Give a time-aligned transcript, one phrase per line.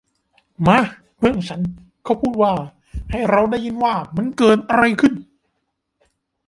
[0.67, 0.79] มา
[1.17, 1.61] เพื่อนของฉัน
[2.03, 2.53] เขาพูดว่า
[3.11, 5.13] ให้เราได้ยินว่ามันเกิดอะไรขึ้น!